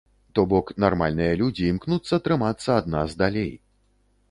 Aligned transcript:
То 0.37 0.45
бок, 0.53 0.71
нармальныя 0.83 1.33
людзі 1.43 1.69
імкнуцца 1.75 2.21
трымацца 2.29 2.69
ад 2.81 2.91
нас 2.97 3.09
далей. 3.23 3.51